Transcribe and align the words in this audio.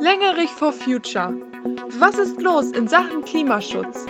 Längerich 0.00 0.50
for 0.50 0.72
Future. 0.72 1.34
Was 1.98 2.18
ist 2.18 2.40
los 2.40 2.70
in 2.70 2.86
Sachen 2.86 3.24
Klimaschutz? 3.24 4.06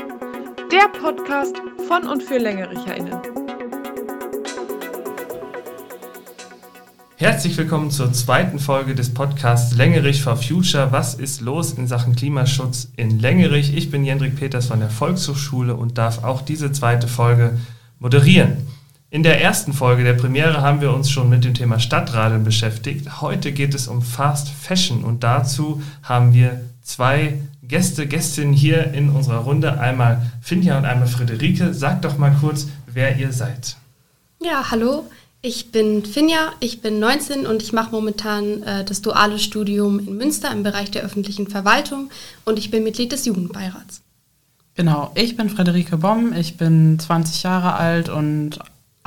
Der 0.70 0.86
Podcast 1.00 1.56
von 1.88 2.06
und 2.06 2.22
für 2.22 2.36
LängericherInnen. 2.36 3.18
Herzlich 7.16 7.56
willkommen 7.56 7.90
zur 7.90 8.12
zweiten 8.12 8.58
Folge 8.58 8.94
des 8.94 9.14
Podcasts 9.14 9.74
Längerich 9.76 10.22
for 10.22 10.36
Future. 10.36 10.92
Was 10.92 11.14
ist 11.14 11.40
los 11.40 11.72
in 11.72 11.86
Sachen 11.86 12.14
Klimaschutz 12.14 12.92
in 12.96 13.18
Längerich? 13.18 13.74
Ich 13.74 13.90
bin 13.90 14.04
Jendrik 14.04 14.36
Peters 14.36 14.66
von 14.66 14.80
der 14.80 14.90
Volkshochschule 14.90 15.74
und 15.74 15.96
darf 15.96 16.22
auch 16.22 16.42
diese 16.42 16.70
zweite 16.70 17.08
Folge 17.08 17.56
moderieren. 17.98 18.67
In 19.10 19.22
der 19.22 19.40
ersten 19.40 19.72
Folge 19.72 20.04
der 20.04 20.12
Premiere 20.12 20.60
haben 20.60 20.82
wir 20.82 20.92
uns 20.92 21.10
schon 21.10 21.30
mit 21.30 21.42
dem 21.42 21.54
Thema 21.54 21.80
Stadtradeln 21.80 22.44
beschäftigt. 22.44 23.22
Heute 23.22 23.52
geht 23.52 23.74
es 23.74 23.88
um 23.88 24.02
Fast 24.02 24.50
Fashion 24.50 25.02
und 25.02 25.24
dazu 25.24 25.80
haben 26.02 26.34
wir 26.34 26.60
zwei 26.82 27.40
Gäste, 27.62 28.06
Gästinnen 28.06 28.52
hier 28.52 28.92
in 28.92 29.08
unserer 29.08 29.38
Runde. 29.38 29.80
Einmal 29.80 30.30
Finja 30.42 30.76
und 30.76 30.84
einmal 30.84 31.08
Friederike. 31.08 31.72
Sagt 31.72 32.04
doch 32.04 32.18
mal 32.18 32.36
kurz, 32.38 32.68
wer 32.86 33.16
ihr 33.16 33.32
seid. 33.32 33.76
Ja, 34.42 34.70
hallo. 34.70 35.06
Ich 35.40 35.72
bin 35.72 36.04
Finja, 36.04 36.52
ich 36.60 36.82
bin 36.82 37.00
19 37.00 37.46
und 37.46 37.62
ich 37.62 37.72
mache 37.72 37.92
momentan 37.92 38.62
äh, 38.62 38.84
das 38.84 39.00
duale 39.00 39.38
Studium 39.38 40.00
in 40.00 40.18
Münster 40.18 40.52
im 40.52 40.64
Bereich 40.64 40.90
der 40.90 41.02
öffentlichen 41.02 41.48
Verwaltung 41.48 42.10
und 42.44 42.58
ich 42.58 42.70
bin 42.70 42.82
Mitglied 42.82 43.10
des 43.12 43.24
Jugendbeirats. 43.24 44.02
Genau, 44.74 45.10
ich 45.14 45.36
bin 45.36 45.48
Friederike 45.48 45.96
Bomm, 45.96 46.32
ich 46.34 46.56
bin 46.56 46.98
20 46.98 47.42
Jahre 47.42 47.74
alt 47.74 48.08
und 48.08 48.58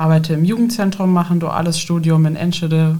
arbeite 0.02 0.34
im 0.34 0.44
Jugendzentrum, 0.44 1.14
mache 1.14 1.36
ein 1.36 1.40
duales 1.40 1.80
Studium 1.80 2.26
in 2.26 2.36
Enschede, 2.36 2.98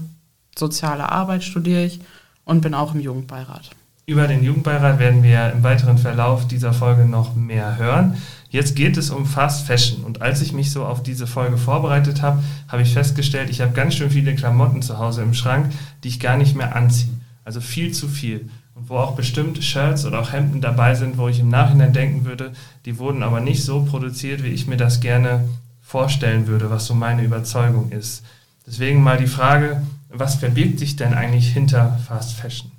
soziale 0.56 1.10
Arbeit 1.10 1.42
studiere 1.42 1.84
ich 1.84 2.00
und 2.44 2.60
bin 2.60 2.74
auch 2.74 2.94
im 2.94 3.00
Jugendbeirat. 3.00 3.70
Über 4.06 4.28
den 4.28 4.44
Jugendbeirat 4.44 5.00
werden 5.00 5.24
wir 5.24 5.50
im 5.50 5.64
weiteren 5.64 5.98
Verlauf 5.98 6.46
dieser 6.46 6.72
Folge 6.72 7.04
noch 7.04 7.34
mehr 7.34 7.76
hören. 7.76 8.18
Jetzt 8.50 8.76
geht 8.76 8.96
es 8.96 9.10
um 9.10 9.26
Fast 9.26 9.66
Fashion 9.66 10.04
und 10.04 10.22
als 10.22 10.42
ich 10.42 10.52
mich 10.52 10.70
so 10.70 10.84
auf 10.84 11.02
diese 11.02 11.26
Folge 11.26 11.56
vorbereitet 11.56 12.22
habe, 12.22 12.40
habe 12.68 12.82
ich 12.82 12.92
festgestellt, 12.92 13.50
ich 13.50 13.60
habe 13.60 13.72
ganz 13.72 13.94
schön 13.94 14.10
viele 14.10 14.36
Klamotten 14.36 14.80
zu 14.80 14.98
Hause 14.98 15.22
im 15.22 15.34
Schrank, 15.34 15.72
die 16.04 16.08
ich 16.08 16.20
gar 16.20 16.36
nicht 16.36 16.54
mehr 16.54 16.76
anziehe. 16.76 17.10
Also 17.44 17.60
viel 17.60 17.90
zu 17.90 18.06
viel. 18.06 18.48
Und 18.76 18.88
wo 18.88 18.96
auch 18.96 19.16
bestimmt 19.16 19.62
Shirts 19.62 20.06
oder 20.06 20.20
auch 20.20 20.32
Hemden 20.32 20.60
dabei 20.60 20.94
sind, 20.94 21.18
wo 21.18 21.26
ich 21.26 21.40
im 21.40 21.48
Nachhinein 21.48 21.92
denken 21.92 22.24
würde, 22.24 22.52
die 22.84 22.98
wurden 22.98 23.24
aber 23.24 23.40
nicht 23.40 23.64
so 23.64 23.82
produziert, 23.82 24.44
wie 24.44 24.48
ich 24.48 24.68
mir 24.68 24.76
das 24.76 25.00
gerne 25.00 25.44
vorstellen 25.92 26.46
würde, 26.46 26.70
was 26.70 26.86
so 26.86 26.94
meine 26.94 27.22
Überzeugung 27.22 27.92
ist. 27.92 28.22
Deswegen 28.66 29.02
mal 29.02 29.18
die 29.18 29.26
Frage, 29.26 29.82
was 30.08 30.36
verbirgt 30.36 30.78
sich 30.78 30.96
denn 30.96 31.12
eigentlich 31.12 31.48
hinter 31.52 31.98
Fast 32.08 32.32
Fashion? 32.32 32.72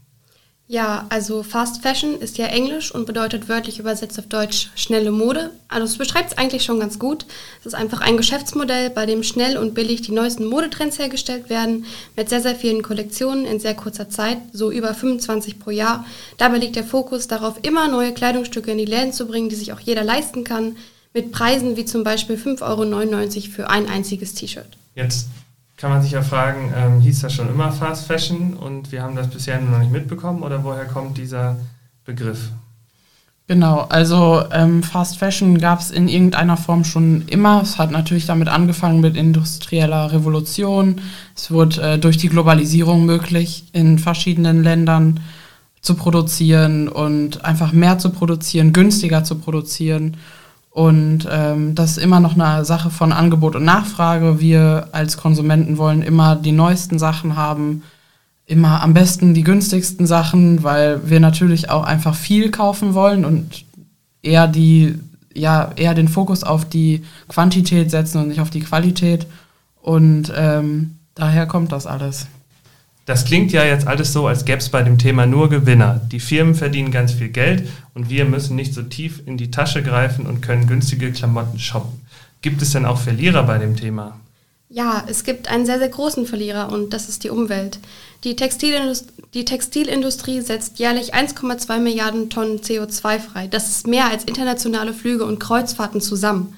Ja, 0.67 1.05
also 1.09 1.44
Fast 1.44 1.83
Fashion 1.83 2.20
ist 2.20 2.39
ja 2.39 2.47
Englisch 2.47 2.92
und 2.92 3.05
bedeutet 3.05 3.50
wörtlich 3.50 3.78
übersetzt 3.78 4.17
auf 4.17 4.25
Deutsch 4.25 4.72
schnelle 4.73 5.11
Mode. 5.11 5.52
Also 5.67 5.86
es 5.86 5.97
beschreibt 6.00 6.31
es 6.31 6.38
eigentlich 6.39 6.64
schon 6.64 6.80
ganz 6.80 6.97
gut. 6.97 7.28
Es 7.59 7.67
ist 7.67 7.75
einfach 7.75 8.02
ein 8.02 8.17
Geschäftsmodell, 8.17 8.89
bei 8.89 9.05
dem 9.05 9.22
schnell 9.22 9.58
und 9.58 9.75
billig 9.75 10.02
die 10.02 10.11
neuesten 10.11 10.45
Modetrends 10.45 10.98
hergestellt 10.98 11.52
werden, 11.52 11.86
mit 12.16 12.30
sehr, 12.30 12.42
sehr 12.42 12.55
vielen 12.55 12.81
Kollektionen 12.81 13.45
in 13.45 13.59
sehr 13.59 13.75
kurzer 13.75 14.09
Zeit, 14.09 14.39
so 14.53 14.72
über 14.72 14.95
25 14.95 15.59
pro 15.59 15.70
Jahr. 15.70 16.03
Dabei 16.39 16.58
liegt 16.58 16.77
der 16.77 16.83
Fokus 16.83 17.27
darauf, 17.27 17.59
immer 17.61 17.88
neue 17.89 18.14
Kleidungsstücke 18.14 18.72
in 18.72 18.80
die 18.80 18.86
Läden 18.86 19.14
zu 19.14 19.27
bringen, 19.27 19.50
die 19.50 19.55
sich 19.55 19.73
auch 19.73 19.81
jeder 19.81 20.03
leisten 20.03 20.44
kann, 20.44 20.77
mit 21.14 21.31
Preisen 21.31 21.78
wie 21.78 21.86
zum 21.86 22.03
Beispiel 22.03 22.36
5,99 22.36 22.61
Euro 22.64 23.52
für 23.52 23.69
ein 23.69 23.88
einziges 23.88 24.33
T-Shirt. 24.33 24.78
Jetzt 24.95 25.30
kann 25.78 25.92
man 25.92 26.02
sich 26.02 26.11
ja 26.11 26.22
fragen, 26.22 26.73
ähm, 26.75 27.02
hieß 27.02 27.22
das 27.22 27.33
schon 27.33 27.50
immer 27.50 27.72
Fast 27.72 28.08
Fashion 28.08 28.53
und 28.53 28.92
wir 28.92 29.03
haben 29.03 29.16
das 29.16 29.30
bisher 29.30 29.59
noch 29.59 29.80
nicht 29.80 29.92
mitbekommen 29.92 30.44
oder 30.44 30.64
woher 30.64 30.86
kommt 30.86 31.17
dieser 31.17 31.58
Begriff? 32.05 32.50
Genau, 33.47 33.81
also 33.89 34.44
ähm, 34.53 34.83
Fast 34.83 35.17
Fashion 35.17 35.58
gab 35.58 35.81
es 35.81 35.92
in 35.92 36.08
irgendeiner 36.08 36.55
Form 36.55 36.86
schon 36.86 37.23
immer. 37.27 37.61
Es 37.61 37.77
hat 37.77 37.92
natürlich 37.92 38.26
damit 38.26 38.48
angefangen 38.48 39.02
mit 39.02 39.17
industrieller 39.17 40.14
Revolution. 40.14 41.02
Es 41.36 41.52
wurde 41.52 41.82
äh, 41.82 41.99
durch 41.99 42.15
die 42.15 42.30
Globalisierung 42.30 43.05
möglich, 43.05 43.65
in 43.73 43.99
verschiedenen 43.99 44.64
Ländern 44.64 45.20
zu 45.82 45.95
produzieren 45.95 46.88
und 46.88 47.43
einfach 47.43 47.73
mehr 47.73 47.99
zu 47.99 48.11
produzieren, 48.11 48.71
günstiger 48.71 49.26
zu 49.26 49.36
produzieren. 49.36 50.15
Und 50.73 51.28
ähm, 51.30 51.76
das 51.76 51.92
ist 51.92 51.98
immer 52.00 52.20
noch 52.20 52.36
eine 52.36 52.66
Sache 52.66 52.89
von 52.89 53.11
Angebot 53.11 53.56
und 53.56 53.64
Nachfrage. 53.64 54.39
Wir 54.39 54.89
als 54.92 55.17
Konsumenten 55.17 55.78
wollen 55.78 56.02
immer 56.02 56.36
die 56.36 56.52
neuesten 56.52 56.98
Sachen 56.98 57.36
haben, 57.36 57.84
immer 58.48 58.82
am 58.82 58.95
besten 58.95 59.36
die 59.36 59.44
günstigsten 59.44 60.08
Sachen, 60.08 60.64
weil 60.64 61.08
wir 61.08 61.20
natürlich 61.20 61.70
auch 61.70 61.83
einfach 61.83 62.16
viel 62.16 62.50
kaufen 62.50 62.95
wollen 62.95 63.23
und 63.23 63.66
eher 64.23 64.48
die, 64.48 64.98
ja, 65.32 65.72
eher 65.76 65.94
den 65.94 66.08
Fokus 66.08 66.44
auf 66.44 66.66
die 66.66 67.04
Quantität 67.28 67.92
setzen 67.92 68.20
und 68.20 68.30
nicht 68.30 68.42
auf 68.42 68.50
die 68.50 68.62
Qualität. 68.62 69.28
Und 69.80 70.33
ähm, 70.36 70.95
daher 71.14 71.45
kommt 71.45 71.72
das 71.72 71.86
alles. 71.86 72.26
Das 73.05 73.25
klingt 73.25 73.52
ja 73.52 73.65
jetzt 73.65 73.86
alles 73.86 74.14
so, 74.14 74.27
als 74.27 74.45
gäbe 74.45 74.59
es 74.59 74.69
bei 74.69 74.81
dem 74.81 74.97
Thema 74.97 75.25
nur 75.25 75.49
Gewinner. 75.49 75.99
Die 76.11 76.21
Firmen 76.21 76.55
verdienen 76.55 76.91
ganz 76.91 77.11
viel 77.11 77.30
Geld 77.30 77.67
und 77.93 78.09
wir 78.09 78.23
müssen 78.23 78.55
nicht 78.55 78.73
so 78.73 78.81
tief 78.81 79.21
in 79.25 79.36
die 79.36 79.52
Tasche 79.52 79.83
greifen 79.83 80.25
und 80.25 80.41
können 80.41 80.67
günstige 80.67 81.11
Klamotten 81.11 81.59
shoppen. 81.59 81.99
Gibt 82.41 82.61
es 82.61 82.71
denn 82.71 82.86
auch 82.86 82.97
Verlierer 82.97 83.43
bei 83.43 83.58
dem 83.58 83.75
Thema? 83.75 84.19
Ja, 84.69 85.03
es 85.08 85.23
gibt 85.23 85.49
einen 85.49 85.65
sehr, 85.65 85.80
sehr 85.80 85.89
großen 85.89 86.25
Verlierer 86.25 86.71
und 86.71 86.93
das 86.93 87.08
ist 87.08 87.23
die 87.23 87.30
Umwelt. 87.30 87.77
Die 88.23 88.36
Textilindustrie, 88.36 89.11
die 89.33 89.45
Textilindustrie 89.45 90.41
setzt 90.41 90.80
jährlich 90.80 91.14
1,2 91.14 91.80
Milliarden 91.80 92.30
Tonnen 92.30 92.59
CO2 92.59 93.20
frei. 93.20 93.47
Das 93.47 93.70
ist 93.70 93.85
mehr 93.85 94.09
als 94.09 94.23
internationale 94.23 94.93
Flüge 94.93 95.25
und 95.25 95.39
Kreuzfahrten 95.39 96.02
zusammen. 96.02 96.58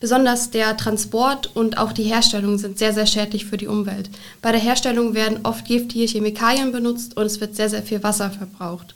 Besonders 0.00 0.50
der 0.50 0.78
Transport 0.78 1.54
und 1.54 1.76
auch 1.76 1.92
die 1.92 2.04
Herstellung 2.04 2.56
sind 2.56 2.78
sehr, 2.78 2.94
sehr 2.94 3.06
schädlich 3.06 3.44
für 3.44 3.58
die 3.58 3.66
Umwelt. 3.66 4.08
Bei 4.40 4.50
der 4.50 4.60
Herstellung 4.60 5.12
werden 5.12 5.40
oft 5.42 5.66
giftige 5.66 6.06
Chemikalien 6.06 6.72
benutzt 6.72 7.18
und 7.18 7.26
es 7.26 7.38
wird 7.42 7.54
sehr, 7.54 7.68
sehr 7.68 7.82
viel 7.82 8.02
Wasser 8.02 8.30
verbraucht. 8.30 8.94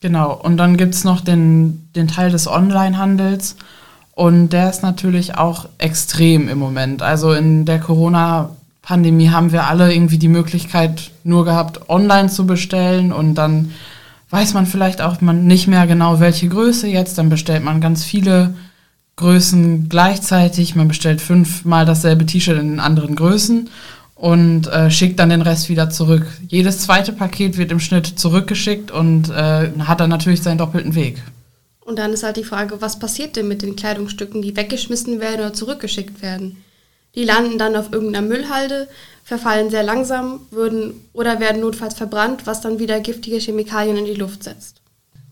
Genau, 0.00 0.34
und 0.34 0.56
dann 0.56 0.76
gibt 0.76 0.94
es 0.94 1.04
noch 1.04 1.20
den, 1.20 1.88
den 1.94 2.08
Teil 2.08 2.30
des 2.30 2.48
Onlinehandels 2.48 3.54
und 4.12 4.48
der 4.48 4.68
ist 4.68 4.82
natürlich 4.82 5.36
auch 5.36 5.68
extrem 5.78 6.48
im 6.48 6.58
Moment. 6.58 7.02
Also 7.02 7.32
in 7.32 7.64
der 7.64 7.78
Corona-Pandemie 7.78 9.30
haben 9.30 9.52
wir 9.52 9.68
alle 9.68 9.94
irgendwie 9.94 10.18
die 10.18 10.28
Möglichkeit 10.28 11.12
nur 11.22 11.44
gehabt, 11.44 11.88
online 11.88 12.30
zu 12.30 12.46
bestellen 12.46 13.12
und 13.12 13.36
dann 13.36 13.70
weiß 14.30 14.54
man 14.54 14.66
vielleicht 14.66 15.02
auch 15.02 15.20
man 15.20 15.46
nicht 15.46 15.68
mehr 15.68 15.86
genau, 15.86 16.18
welche 16.18 16.48
Größe 16.48 16.88
jetzt, 16.88 17.16
dann 17.18 17.28
bestellt 17.28 17.62
man 17.62 17.80
ganz 17.80 18.02
viele 18.02 18.54
Größen 19.20 19.88
gleichzeitig. 19.88 20.74
Man 20.74 20.88
bestellt 20.88 21.20
fünfmal 21.20 21.84
dasselbe 21.84 22.24
T-Shirt 22.26 22.58
in 22.58 22.80
anderen 22.80 23.16
Größen 23.16 23.68
und 24.14 24.66
äh, 24.66 24.90
schickt 24.90 25.18
dann 25.18 25.28
den 25.28 25.42
Rest 25.42 25.68
wieder 25.68 25.90
zurück. 25.90 26.26
Jedes 26.48 26.80
zweite 26.80 27.12
Paket 27.12 27.58
wird 27.58 27.70
im 27.70 27.80
Schnitt 27.80 28.06
zurückgeschickt 28.06 28.90
und 28.90 29.28
äh, 29.30 29.70
hat 29.80 30.00
dann 30.00 30.10
natürlich 30.10 30.42
seinen 30.42 30.58
doppelten 30.58 30.94
Weg. 30.94 31.22
Und 31.80 31.98
dann 31.98 32.12
ist 32.12 32.22
halt 32.22 32.36
die 32.36 32.44
Frage, 32.44 32.80
was 32.80 32.98
passiert 32.98 33.36
denn 33.36 33.48
mit 33.48 33.62
den 33.62 33.76
Kleidungsstücken, 33.76 34.42
die 34.42 34.56
weggeschmissen 34.56 35.20
werden 35.20 35.40
oder 35.40 35.52
zurückgeschickt 35.52 36.22
werden? 36.22 36.62
Die 37.14 37.24
landen 37.24 37.58
dann 37.58 37.76
auf 37.76 37.92
irgendeiner 37.92 38.26
Müllhalde, 38.26 38.88
verfallen 39.24 39.70
sehr 39.70 39.82
langsam, 39.82 40.40
würden 40.50 40.94
oder 41.12 41.40
werden 41.40 41.60
notfalls 41.60 41.94
verbrannt, 41.94 42.46
was 42.46 42.60
dann 42.60 42.78
wieder 42.78 43.00
giftige 43.00 43.38
Chemikalien 43.38 43.96
in 43.96 44.04
die 44.06 44.14
Luft 44.14 44.44
setzt. 44.44 44.79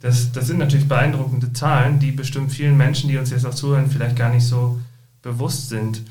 Das, 0.00 0.30
das 0.32 0.46
sind 0.46 0.58
natürlich 0.58 0.88
beeindruckende 0.88 1.52
Zahlen, 1.52 1.98
die 1.98 2.12
bestimmt 2.12 2.52
vielen 2.52 2.76
Menschen, 2.76 3.08
die 3.08 3.18
uns 3.18 3.30
jetzt 3.30 3.44
auch 3.44 3.54
zuhören, 3.54 3.90
vielleicht 3.90 4.16
gar 4.16 4.30
nicht 4.30 4.46
so 4.46 4.78
bewusst 5.22 5.68
sind. 5.68 6.02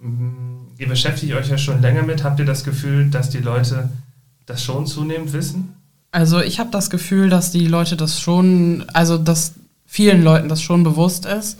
Mm, 0.00 0.68
ihr 0.78 0.88
beschäftigt 0.88 1.34
euch 1.34 1.48
ja 1.48 1.58
schon 1.58 1.82
länger 1.82 2.02
mit. 2.02 2.24
Habt 2.24 2.38
ihr 2.38 2.46
das 2.46 2.64
Gefühl, 2.64 3.10
dass 3.10 3.30
die 3.30 3.38
Leute 3.38 3.90
das 4.46 4.62
schon 4.62 4.86
zunehmend 4.86 5.32
wissen? 5.32 5.74
Also 6.10 6.40
ich 6.40 6.58
habe 6.58 6.70
das 6.70 6.88
Gefühl, 6.88 7.28
dass 7.28 7.50
die 7.50 7.66
Leute 7.66 7.96
das 7.96 8.18
schon, 8.18 8.86
also 8.94 9.18
dass 9.18 9.54
vielen 9.86 10.22
Leuten 10.22 10.48
das 10.48 10.62
schon 10.62 10.82
bewusst 10.82 11.26
ist, 11.26 11.58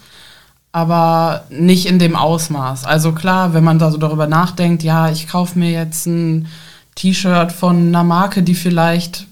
aber 0.73 1.45
nicht 1.51 1.87
in 1.87 1.99
dem 1.99 2.17
Ausmaß. 2.17 2.85
Also 2.85 3.13
klar, 3.13 3.53
wenn 3.53 3.65
man 3.65 3.79
da 3.79 3.91
so 3.91 3.99
darüber 3.99 4.27
nachdenkt, 4.27 4.83
ja, 4.83 5.11
ich 5.11 5.29
kaufe 5.29 5.59
mir 5.59 5.71
jetzt 5.71 6.07
ein 6.07 6.47
T-Shirt 6.95 7.53
von 7.53 7.89
einer 7.89 8.05
Marke, 8.05 8.43
die 8.43 8.55
vielleicht 8.55 9.28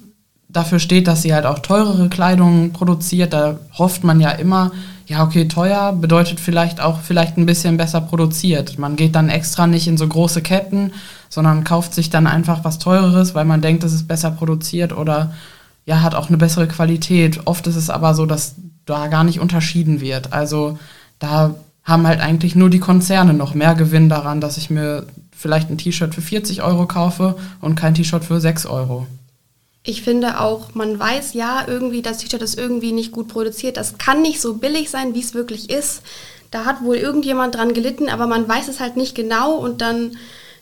dafür 0.57 0.79
steht, 0.79 1.07
dass 1.07 1.23
sie 1.23 1.35
halt 1.35 1.45
auch 1.45 1.59
teurere 1.59 2.09
Kleidung 2.09 2.73
produziert. 2.73 3.33
Da 3.33 3.59
hofft 3.77 4.05
man 4.05 4.21
ja 4.21 4.31
immer, 4.31 4.73
ja, 5.07 5.23
okay, 5.23 5.47
teuer 5.47 5.93
bedeutet 5.93 6.41
vielleicht 6.41 6.81
auch 6.81 7.01
vielleicht 7.01 7.37
ein 7.37 7.47
bisschen 7.47 7.77
besser 7.77 8.01
produziert. 8.01 8.79
Man 8.79 8.97
geht 8.97 9.15
dann 9.15 9.29
extra 9.29 9.67
nicht 9.67 9.87
in 9.87 9.97
so 9.97 10.09
große 10.09 10.43
Ketten, 10.43 10.93
sondern 11.29 11.65
kauft 11.65 11.95
sich 11.95 12.11
dann 12.11 12.27
einfach 12.27 12.65
was 12.65 12.79
teureres, 12.79 13.35
weil 13.35 13.45
man 13.45 13.61
denkt, 13.61 13.85
es 13.85 13.93
ist 13.93 14.09
besser 14.09 14.31
produziert 14.31 14.97
oder 14.97 15.35
ja, 15.85 16.03
hat 16.03 16.15
auch 16.15 16.29
eine 16.29 16.39
bessere 16.39 16.67
Qualität. 16.67 17.47
Oft 17.47 17.67
ist 17.67 17.77
es 17.77 17.91
aber 17.91 18.15
so, 18.15 18.27
dass 18.27 18.57
da 18.87 19.09
gar 19.09 19.25
nicht 19.25 19.41
unterschieden 19.41 20.01
wird. 20.01 20.33
Also 20.33 20.79
da 21.19 21.55
haben 21.85 22.07
halt 22.07 22.21
eigentlich 22.21 22.57
nur 22.57 22.71
die 22.71 22.81
Konzerne 22.81 23.35
noch 23.35 23.55
mehr 23.55 23.75
Gewinn 23.75 24.09
daran, 24.09 24.41
dass 24.41 24.57
ich 24.57 24.71
mir 24.71 25.07
vielleicht 25.31 25.71
ein 25.71 25.79
T-Shirt 25.79 26.15
für 26.15 26.23
40 26.23 26.63
Euro 26.63 26.87
kaufe 26.87 27.37
und 27.61 27.77
kein 27.77 27.95
T-Shirt 27.95 28.25
für 28.25 28.41
6 28.41 28.67
Euro. 28.67 29.07
Ich 29.89 30.03
finde 30.03 30.41
auch, 30.41 30.75
man 30.75 30.99
weiß 30.99 31.35
ja 31.35 31.65
irgendwie, 31.69 32.03
das 32.03 32.19
T-Shirt 32.19 32.43
ist 32.43 32.59
irgendwie 32.59 32.91
nicht 32.91 33.13
gut 33.13 33.29
produziert. 33.29 33.77
Das 33.77 33.99
kann 33.99 34.21
nicht 34.21 34.41
so 34.41 34.55
billig 34.55 34.91
sein, 34.91 35.15
wie 35.15 35.21
es 35.21 35.33
wirklich 35.33 35.71
ist. 35.71 36.03
Da 36.51 36.65
hat 36.65 36.83
wohl 36.83 36.97
irgendjemand 36.97 37.55
dran 37.55 37.73
gelitten, 37.73 38.09
aber 38.09 38.27
man 38.27 38.49
weiß 38.49 38.67
es 38.67 38.81
halt 38.81 38.97
nicht 38.97 39.15
genau 39.15 39.55
und 39.55 39.81
dann 39.81 40.17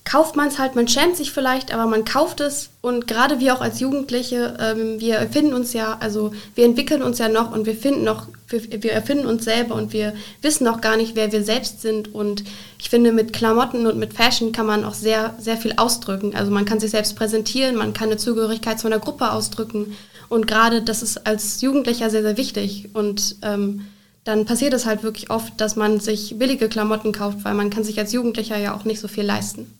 kauft 0.04 0.36
man 0.36 0.48
es 0.48 0.58
halt, 0.58 0.74
man 0.74 0.86
schämt 0.86 1.16
sich 1.16 1.32
vielleicht, 1.32 1.72
aber 1.72 1.86
man 1.86 2.04
kauft 2.04 2.40
es 2.40 2.70
und 2.82 3.06
gerade 3.06 3.40
wir 3.40 3.54
auch 3.54 3.62
als 3.62 3.80
Jugendliche, 3.80 4.56
ähm, 4.60 5.00
wir 5.00 5.16
erfinden 5.16 5.54
uns 5.54 5.72
ja, 5.72 5.96
also 5.98 6.32
wir 6.54 6.66
entwickeln 6.66 7.02
uns 7.02 7.18
ja 7.18 7.28
noch 7.28 7.52
und 7.52 7.64
wir 7.64 7.74
finden 7.74 8.04
noch, 8.04 8.28
wir, 8.48 8.82
wir, 8.82 8.92
erfinden 8.92 9.26
uns 9.26 9.44
selber 9.44 9.74
und 9.74 9.94
wir 9.94 10.12
wissen 10.42 10.64
noch 10.64 10.82
gar 10.82 10.98
nicht, 10.98 11.16
wer 11.16 11.32
wir 11.32 11.42
selbst 11.42 11.80
sind 11.80 12.14
und 12.14 12.44
ich 12.78 12.90
finde, 12.90 13.12
mit 13.12 13.32
Klamotten 13.32 13.86
und 13.86 13.98
mit 13.98 14.12
Fashion 14.12 14.52
kann 14.52 14.66
man 14.66 14.84
auch 14.84 14.92
sehr, 14.92 15.34
sehr 15.38 15.56
viel 15.56 15.72
ausdrücken. 15.78 16.34
Also 16.36 16.52
man 16.52 16.66
kann 16.66 16.80
sich 16.80 16.90
selbst 16.90 17.16
präsentieren, 17.16 17.74
man 17.74 17.94
kann 17.94 18.08
eine 18.08 18.18
Zugehörigkeit 18.18 18.78
zu 18.78 18.86
einer 18.86 18.98
Gruppe 18.98 19.32
ausdrücken 19.32 19.96
und 20.28 20.46
gerade 20.46 20.82
das 20.82 21.02
ist 21.02 21.26
als 21.26 21.62
Jugendlicher 21.62 22.10
sehr, 22.10 22.22
sehr 22.22 22.36
wichtig 22.36 22.90
und 22.92 23.36
ähm, 23.40 23.86
dann 24.24 24.44
passiert 24.44 24.74
es 24.74 24.84
halt 24.84 25.02
wirklich 25.02 25.30
oft, 25.30 25.58
dass 25.60 25.76
man 25.76 25.98
sich 26.00 26.38
billige 26.38 26.68
Klamotten 26.68 27.12
kauft, 27.12 27.44
weil 27.44 27.54
man 27.54 27.70
kann 27.70 27.84
sich 27.84 27.98
als 27.98 28.12
Jugendlicher 28.12 28.58
ja 28.58 28.74
auch 28.74 28.84
nicht 28.84 29.00
so 29.00 29.08
viel 29.08 29.24
leisten. 29.24 29.70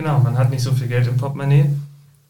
Genau, 0.00 0.18
man 0.18 0.38
hat 0.38 0.48
nicht 0.48 0.62
so 0.62 0.72
viel 0.72 0.88
Geld 0.88 1.06
im 1.08 1.18
Portemonnaie 1.18 1.66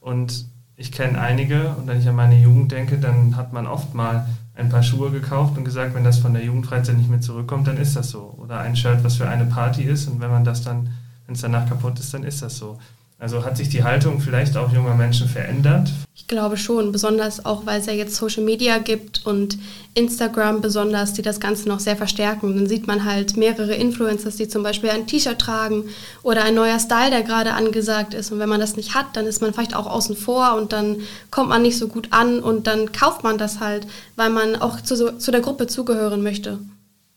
und 0.01 0.45
ich 0.75 0.91
kenne 0.91 1.21
einige 1.21 1.69
und 1.77 1.87
wenn 1.87 2.01
ich 2.01 2.09
an 2.09 2.17
meine 2.17 2.37
Jugend 2.37 2.73
denke, 2.73 2.99
dann 2.99 3.37
hat 3.37 3.53
man 3.53 3.69
oft 3.69 3.95
mal 3.95 4.27
ein 4.57 4.71
paar 4.71 4.83
Schuhe 4.83 5.13
gekauft 5.13 5.57
und 5.57 5.65
gesagt, 5.65 5.95
wenn 5.95 6.03
das 6.03 6.19
von 6.19 6.35
der 6.35 6.43
Jugendfreizeit 6.43 6.97
nicht 6.97 7.09
mehr 7.09 7.21
zurückkommt, 7.21 7.69
dann 7.69 7.77
ist 7.77 7.95
das 7.95 8.11
so. 8.11 8.35
Oder 8.39 8.59
ein 8.59 8.75
Shirt, 8.75 9.05
was 9.05 9.19
für 9.19 9.29
eine 9.29 9.45
Party 9.45 9.85
ist 9.85 10.09
und 10.09 10.21
wenn 10.21 10.33
man 10.33 10.43
das 10.43 10.65
dann, 10.65 10.89
wenn 11.27 11.37
es 11.37 11.43
danach 11.43 11.69
kaputt 11.69 12.01
ist, 12.01 12.13
dann 12.13 12.25
ist 12.25 12.43
das 12.43 12.57
so. 12.59 12.77
Also 13.21 13.45
hat 13.45 13.59
sich 13.59 13.69
die 13.69 13.85
Haltung 13.85 14.19
vielleicht 14.19 14.57
auch 14.57 14.73
junger 14.73 14.95
Menschen 14.95 15.29
verändert? 15.29 15.91
Ich 16.15 16.27
glaube 16.27 16.57
schon, 16.57 16.91
besonders 16.91 17.45
auch, 17.45 17.67
weil 17.67 17.79
es 17.79 17.85
ja 17.85 17.93
jetzt 17.93 18.17
Social 18.17 18.43
Media 18.43 18.79
gibt 18.79 19.27
und 19.27 19.59
Instagram 19.93 20.63
besonders, 20.63 21.13
die 21.13 21.21
das 21.21 21.39
Ganze 21.39 21.69
noch 21.69 21.81
sehr 21.81 21.97
verstärken. 21.97 22.57
Dann 22.57 22.67
sieht 22.67 22.87
man 22.87 23.05
halt 23.05 23.37
mehrere 23.37 23.75
Influencers, 23.75 24.37
die 24.37 24.49
zum 24.49 24.63
Beispiel 24.63 24.89
ein 24.89 25.07
T-Shirt 25.07 25.39
tragen 25.39 25.85
oder 26.23 26.45
ein 26.45 26.55
neuer 26.55 26.79
Style, 26.79 27.11
der 27.11 27.23
gerade 27.23 27.53
angesagt 27.53 28.15
ist. 28.15 28.33
Und 28.33 28.39
wenn 28.39 28.49
man 28.49 28.61
das 28.61 28.77
nicht 28.77 28.95
hat, 28.95 29.15
dann 29.15 29.27
ist 29.27 29.43
man 29.43 29.53
vielleicht 29.53 29.77
auch 29.77 29.87
außen 29.87 30.17
vor 30.17 30.57
und 30.57 30.73
dann 30.73 30.97
kommt 31.31 31.51
man 31.51 31.61
nicht 31.61 31.77
so 31.77 31.89
gut 31.89 32.09
an 32.13 32.41
und 32.41 32.67
dann 32.67 32.91
kauft 32.93 33.23
man 33.23 33.37
das 33.37 33.61
halt, 33.61 33.87
weil 34.17 34.31
man 34.31 34.57
auch 34.57 34.81
zu, 34.81 35.19
zu 35.19 35.31
der 35.31 35.43
Gruppe 35.43 35.67
zugehören 35.67 36.23
möchte. 36.23 36.59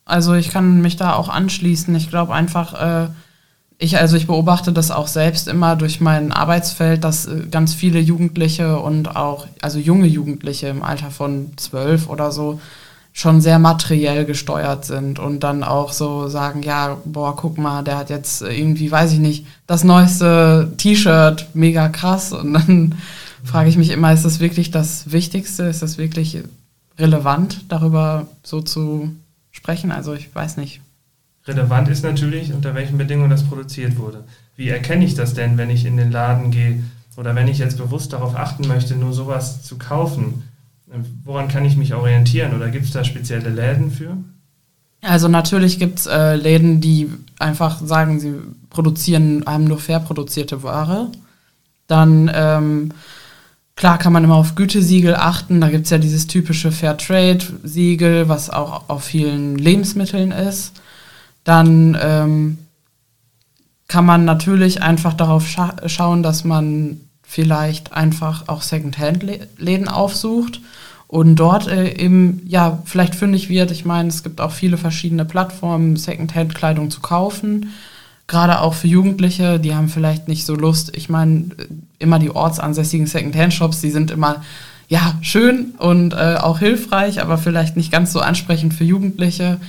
Also 0.04 0.34
ich 0.34 0.50
kann 0.50 0.82
mich 0.82 0.98
da 0.98 1.14
auch 1.14 1.30
anschließen. 1.30 1.96
Ich 1.96 2.10
glaube 2.10 2.34
einfach, 2.34 3.06
äh 3.06 3.08
ich, 3.78 3.98
also 3.98 4.16
ich 4.16 4.28
beobachte 4.28 4.72
das 4.72 4.92
auch 4.92 5.08
selbst 5.08 5.48
immer 5.48 5.76
durch 5.76 6.00
mein 6.00 6.32
Arbeitsfeld, 6.32 7.04
dass 7.04 7.26
äh, 7.26 7.48
ganz 7.50 7.74
viele 7.74 8.00
Jugendliche 8.00 8.80
und 8.80 9.16
auch, 9.16 9.48
also 9.62 9.80
junge 9.80 10.08
Jugendliche 10.08 10.68
im 10.68 10.84
Alter 10.84 11.12
von 11.12 11.52
zwölf 11.58 12.10
oder 12.10 12.32
so, 12.32 12.60
schon 13.16 13.42
sehr 13.42 13.60
materiell 13.60 14.26
gesteuert 14.26 14.86
sind 14.86 15.20
und 15.20 15.42
dann 15.42 15.64
auch 15.64 15.94
so 15.94 16.28
sagen, 16.28 16.64
ja, 16.64 16.98
boah, 17.06 17.36
guck 17.36 17.60
mal, 17.60 17.84
der 17.84 17.98
hat 17.98 18.10
jetzt 18.10 18.42
irgendwie, 18.42 18.92
weiß 18.92 19.14
ich 19.14 19.20
nicht, 19.20 19.46
das 19.68 19.84
neueste 19.84 20.74
T-Shirt, 20.78 21.48
mega 21.54 21.90
krass. 21.90 22.34
Und 22.34 22.54
dann 22.54 22.96
frage 23.44 23.70
ich 23.70 23.78
mich 23.78 23.92
immer, 23.92 24.12
ist 24.12 24.26
das 24.26 24.40
wirklich 24.40 24.72
das 24.72 25.12
Wichtigste? 25.12 25.64
Ist 25.64 25.84
das 25.84 26.00
wirklich 26.00 26.40
relevant, 26.98 27.62
darüber 27.70 28.26
so 28.42 28.62
zu 28.62 29.16
sprechen? 29.52 29.92
Also 29.92 30.14
ich 30.14 30.34
weiß 30.34 30.58
nicht. 30.58 30.82
Relevant 31.46 31.90
ist 31.90 32.04
natürlich, 32.04 32.54
unter 32.54 32.74
welchen 32.74 32.98
Bedingungen 32.98 33.30
das 33.30 33.44
produziert 33.44 33.98
wurde. 33.98 34.24
Wie 34.56 34.70
erkenne 34.70 35.04
ich 35.04 35.14
das 35.16 35.34
denn, 35.34 35.58
wenn 35.58 35.70
ich 35.70 35.86
in 35.86 35.98
den 35.98 36.12
Laden 36.12 36.52
gehe 36.52 36.84
oder 37.18 37.36
wenn 37.36 37.48
ich 37.48 37.58
jetzt 37.58 37.78
bewusst 37.78 38.14
darauf 38.14 38.36
achten 38.36 38.68
möchte, 38.68 38.96
nur 38.96 39.14
sowas 39.14 39.64
zu 39.64 39.78
kaufen? 39.78 40.44
Woran 41.26 41.48
kann 41.48 41.66
ich 41.66 41.76
mich 41.76 41.94
orientieren 41.94 42.56
oder 42.56 42.70
gibt 42.70 42.86
es 42.86 42.92
da 42.92 43.04
spezielle 43.04 43.50
Läden 43.50 43.92
für? 43.92 44.16
Also 45.02 45.28
natürlich 45.28 45.80
gibt 45.80 46.00
es 46.00 46.06
äh, 46.06 46.36
Läden, 46.36 46.80
die 46.80 47.10
einfach 47.40 47.82
sagen, 47.84 48.22
sie 48.22 48.36
produzieren, 48.70 49.44
haben 49.46 49.66
nur 49.66 49.80
fair 49.80 50.00
produzierte 50.00 50.64
Ware. 50.64 51.12
Dann 51.88 52.32
ähm, 52.34 52.92
klar 53.76 53.98
kann 53.98 54.14
man 54.14 54.24
immer 54.24 54.36
auf 54.36 54.56
Gütesiegel 54.56 55.16
achten. 55.16 55.60
Da 55.60 55.70
gibt 55.70 55.86
es 55.86 55.90
ja 55.90 55.98
dieses 55.98 56.28
typische 56.28 56.72
Fairtrade-Siegel, 56.72 58.30
was 58.30 58.50
auch 58.50 58.88
auf 58.88 59.04
vielen 59.04 59.58
Lebensmitteln 59.58 60.32
ist 60.32 60.72
dann 61.44 61.98
ähm, 62.02 62.58
kann 63.88 64.06
man 64.06 64.26
natürlich 64.26 64.82
einfach 64.82 65.14
darauf 65.14 65.48
scha 65.48 65.76
schauen, 65.88 66.24
dass 66.24 66.44
man 66.44 67.02
vielleicht 67.22 67.94
einfach 67.94 68.48
auch 68.48 68.62
Secondhand-Läden 68.62 69.88
aufsucht 69.88 70.62
und 71.08 71.36
dort 71.36 71.68
äh, 71.68 71.96
eben 71.98 72.42
ja 72.46 72.82
vielleicht 72.86 73.16
fündig 73.16 73.50
wird. 73.50 73.72
Ich 73.72 73.86
meine, 73.86 74.10
es 74.10 74.24
gibt 74.24 74.42
auch 74.42 74.52
viele 74.52 74.78
verschiedene 74.78 75.26
Plattformen, 75.26 75.96
Secondhand-Kleidung 75.96 76.90
zu 76.90 77.02
kaufen. 77.02 77.72
Gerade 78.28 78.62
auch 78.62 78.74
für 78.74 78.88
Jugendliche, 78.88 79.60
die 79.60 79.76
haben 79.76 79.90
vielleicht 79.90 80.28
nicht 80.28 80.46
so 80.46 80.56
Lust. 80.56 80.96
Ich 80.96 81.10
meine, 81.10 81.50
immer 82.00 82.20
die 82.20 82.32
ortsansässigen 82.32 83.06
Secondhand-Shops, 83.06 83.82
die 83.82 83.92
sind 83.92 84.12
immer 84.12 84.42
ja 84.88 85.18
schön 85.22 85.74
und 85.78 86.14
äh, 86.14 86.38
auch 86.40 86.60
hilfreich, 86.60 87.22
aber 87.22 87.38
vielleicht 87.38 87.78
nicht 87.78 87.92
ganz 87.92 88.14
so 88.14 88.20
ansprechend 88.20 88.74
für 88.74 88.84
Jugendliche. 88.84 89.60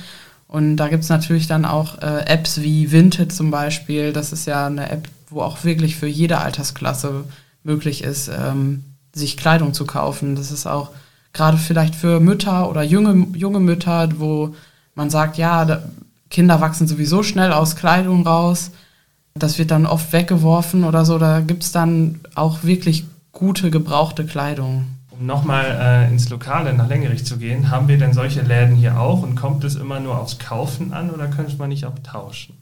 Und 0.55 0.77
da 0.77 0.87
gibt 0.87 1.03
es 1.03 1.09
natürlich 1.09 1.47
dann 1.47 1.65
auch 1.65 2.01
äh, 2.01 2.27
Apps 2.27 2.61
wie 2.61 2.89
Vinted 2.89 3.33
zum 3.33 3.51
Beispiel. 3.51 4.13
Das 4.13 4.31
ist 4.31 4.47
ja 4.47 4.67
eine 4.67 4.89
App, 4.89 5.09
wo 5.29 5.41
auch 5.41 5.65
wirklich 5.65 5.97
für 5.97 6.07
jede 6.07 6.37
Altersklasse 6.37 7.25
möglich 7.65 8.05
ist, 8.05 8.29
ähm, 8.29 8.85
sich 9.11 9.35
Kleidung 9.35 9.73
zu 9.73 9.85
kaufen. 9.85 10.37
Das 10.37 10.51
ist 10.53 10.65
auch 10.65 10.91
gerade 11.33 11.57
vielleicht 11.57 11.93
für 11.93 12.21
Mütter 12.21 12.69
oder 12.69 12.83
junge, 12.83 13.27
junge 13.37 13.59
Mütter, 13.59 14.07
wo 14.17 14.55
man 14.93 15.09
sagt, 15.09 15.37
ja, 15.37 15.65
da, 15.65 15.83
Kinder 16.29 16.61
wachsen 16.61 16.87
sowieso 16.87 17.21
schnell 17.21 17.51
aus 17.51 17.75
Kleidung 17.75 18.25
raus. 18.25 18.71
Das 19.33 19.57
wird 19.57 19.71
dann 19.71 19.85
oft 19.85 20.13
weggeworfen 20.13 20.85
oder 20.85 21.03
so. 21.03 21.17
Da 21.17 21.41
gibt 21.41 21.63
es 21.63 21.73
dann 21.73 22.21
auch 22.33 22.63
wirklich 22.63 23.03
gute, 23.33 23.71
gebrauchte 23.71 24.25
Kleidung. 24.25 24.85
Um 25.17 25.25
nochmal 25.25 26.07
äh, 26.07 26.11
ins 26.11 26.29
Lokale 26.29 26.73
nach 26.73 26.87
Längerich 26.87 27.25
zu 27.25 27.37
gehen, 27.37 27.71
haben 27.71 27.87
wir 27.87 27.97
denn 27.97 28.13
solche 28.13 28.41
Läden 28.41 28.75
hier 28.75 28.99
auch 28.99 29.23
und 29.23 29.35
kommt 29.35 29.63
es 29.63 29.75
immer 29.75 29.99
nur 29.99 30.19
aufs 30.19 30.39
Kaufen 30.39 30.93
an 30.93 31.09
oder 31.09 31.27
könnte 31.27 31.55
man 31.57 31.69
nicht 31.69 31.85
auch 31.85 31.97
tauschen? 31.99 32.57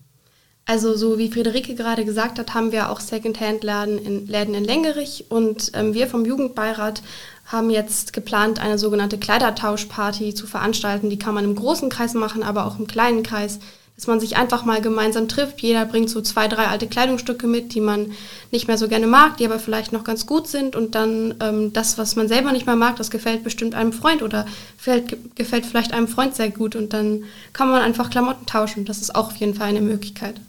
Also 0.66 0.96
so 0.96 1.18
wie 1.18 1.30
Friederike 1.30 1.76
gerade 1.76 2.06
gesagt 2.06 2.40
hat, 2.40 2.54
haben 2.54 2.72
wir 2.72 2.90
auch 2.90 3.02
Secondhand-Läden 3.02 3.98
in, 3.98 4.28
Läden 4.28 4.54
in 4.54 4.64
Längerich 4.64 5.26
und 5.30 5.72
ähm, 5.74 5.94
wir 5.94 6.08
vom 6.08 6.26
Jugendbeirat 6.26 7.04
haben 7.46 7.70
jetzt 7.70 8.14
geplant, 8.14 8.60
eine 8.62 8.78
sogenannte 8.78 9.18
Kleidertauschparty 9.18 10.34
zu 10.34 10.48
veranstalten. 10.48 11.10
Die 11.10 11.20
kann 11.20 11.34
man 11.34 11.44
im 11.44 11.56
großen 11.56 11.90
Kreis 11.90 12.14
machen, 12.14 12.44
aber 12.44 12.66
auch 12.66 12.80
im 12.80 12.88
kleinen 12.88 13.24
Kreis 13.24 13.60
dass 13.96 14.08
man 14.08 14.20
sich 14.20 14.38
einfach 14.38 14.66
mal 14.66 14.82
gemeinsam 14.82 15.28
trifft. 15.28 15.62
Jeder 15.62 15.86
bringt 15.86 16.10
so 16.10 16.22
zwei, 16.22 16.48
drei 16.48 16.68
alte 16.68 16.88
Kleidungsstücke 16.88 17.46
mit, 17.46 17.76
die 17.76 17.82
man 17.82 18.12
nicht 18.52 18.68
mehr 18.68 18.78
so 18.78 18.88
gerne 18.88 19.06
mag, 19.06 19.38
die 19.38 19.46
aber 19.46 19.60
vielleicht 19.60 19.94
noch 19.94 20.04
ganz 20.04 20.26
gut 20.26 20.48
sind. 20.48 20.76
Und 20.76 20.96
dann 20.96 21.36
ähm, 21.40 21.74
das, 21.74 21.98
was 21.98 22.16
man 22.16 22.28
selber 22.28 22.52
nicht 22.52 22.66
mehr 22.66 22.76
mag, 22.76 22.96
das 22.96 23.12
gefällt 23.12 23.44
bestimmt 23.44 23.76
einem 23.76 23.94
Freund 23.94 24.24
oder 24.24 24.46
gefällt, 24.78 25.36
gefällt 25.36 25.66
vielleicht 25.66 25.94
einem 25.94 26.08
Freund 26.08 26.36
sehr 26.36 26.50
gut. 26.50 26.76
Und 26.76 26.94
dann 26.94 27.24
kann 27.54 27.70
man 27.70 27.82
einfach 27.82 28.10
Klamotten 28.10 28.48
tauschen. 28.48 28.86
Das 28.86 29.00
ist 29.00 29.14
auch 29.16 29.28
auf 29.28 29.36
jeden 29.36 29.54
Fall 29.54 29.70
eine 29.70 29.82
Möglichkeit. 29.82 30.42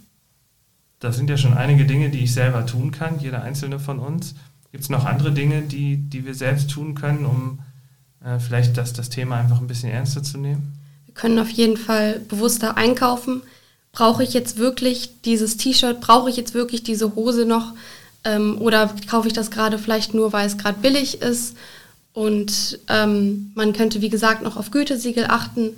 Das 1.00 1.16
sind 1.16 1.28
ja 1.28 1.36
schon 1.36 1.52
einige 1.52 1.84
Dinge, 1.84 2.08
die 2.08 2.24
ich 2.24 2.32
selber 2.32 2.64
tun 2.64 2.90
kann, 2.92 3.18
jeder 3.20 3.42
einzelne 3.42 3.78
von 3.78 3.98
uns. 3.98 4.34
Gibt 4.72 4.84
es 4.84 4.90
noch 4.90 5.04
andere 5.04 5.32
Dinge, 5.32 5.62
die, 5.62 5.98
die 5.98 6.24
wir 6.24 6.34
selbst 6.34 6.70
tun 6.70 6.94
können, 6.94 7.26
um 7.26 7.58
äh, 8.24 8.38
vielleicht 8.38 8.78
das, 8.78 8.94
das 8.94 9.10
Thema 9.10 9.36
einfach 9.36 9.60
ein 9.60 9.66
bisschen 9.66 9.90
ernster 9.90 10.22
zu 10.22 10.38
nehmen? 10.38 10.83
Können 11.14 11.38
auf 11.38 11.50
jeden 11.50 11.76
Fall 11.76 12.20
bewusster 12.28 12.76
einkaufen. 12.76 13.42
Brauche 13.92 14.24
ich 14.24 14.34
jetzt 14.34 14.58
wirklich 14.58 15.10
dieses 15.24 15.56
T-Shirt? 15.56 16.00
Brauche 16.00 16.28
ich 16.28 16.36
jetzt 16.36 16.54
wirklich 16.54 16.82
diese 16.82 17.14
Hose 17.14 17.46
noch? 17.46 17.72
Ähm, 18.24 18.60
oder 18.60 18.92
kaufe 19.08 19.28
ich 19.28 19.32
das 19.32 19.50
gerade 19.50 19.78
vielleicht 19.78 20.14
nur, 20.14 20.32
weil 20.32 20.46
es 20.46 20.58
gerade 20.58 20.78
billig 20.80 21.22
ist? 21.22 21.56
Und 22.12 22.78
ähm, 22.88 23.52
man 23.54 23.72
könnte, 23.72 24.00
wie 24.00 24.08
gesagt, 24.08 24.42
noch 24.42 24.56
auf 24.56 24.70
Gütesiegel 24.70 25.26
achten 25.28 25.76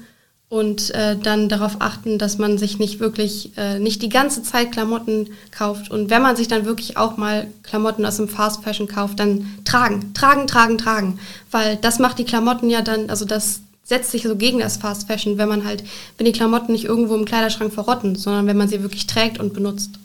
und 0.49 0.95
äh, 0.95 1.17
dann 1.17 1.49
darauf 1.49 1.77
achten, 1.81 2.19
dass 2.19 2.39
man 2.39 2.57
sich 2.57 2.79
nicht 2.79 3.01
wirklich, 3.01 3.51
äh, 3.57 3.79
nicht 3.79 4.01
die 4.03 4.09
ganze 4.09 4.43
Zeit 4.43 4.71
Klamotten 4.71 5.31
kauft. 5.51 5.91
Und 5.91 6.09
wenn 6.09 6.23
man 6.23 6.37
sich 6.37 6.47
dann 6.47 6.67
wirklich 6.67 6.97
auch 6.97 7.17
mal 7.17 7.49
Klamotten 7.65 8.07
aus 8.07 8.19
dem 8.19 8.29
Fast 8.29 8.63
Fashion 8.63 8.87
kauft, 8.87 9.19
dann 9.19 9.49
tragen, 9.65 10.15
tragen, 10.15 10.47
tragen, 10.47 10.79
tragen. 10.79 11.19
Weil 11.51 11.77
das 11.77 11.99
macht 11.99 12.19
die 12.19 12.25
Klamotten 12.25 12.71
ja 12.71 12.83
dann, 12.83 13.11
also 13.11 13.25
das 13.25 13.61
setzt 13.87 14.11
sich 14.11 14.25
so 14.25 14.35
gegen 14.35 14.59
das 14.59 14.77
Fast 14.77 15.07
Fashion, 15.07 15.39
wenn 15.39 15.49
man 15.49 15.65
halt, 15.65 15.85
wenn 16.19 16.27
die 16.27 16.33
Klamotten 16.33 16.73
nicht 16.73 16.85
irgendwo 16.85 17.15
im 17.15 17.25
Kleiderschrank 17.25 17.73
verrotten, 17.73 18.17
sondern 18.17 18.47
wenn 18.47 18.57
man 18.57 18.69
sie 18.69 18.83
wirklich 18.83 19.07
trägt 19.07 19.39
und 19.39 19.55
benutzt. 19.55 20.01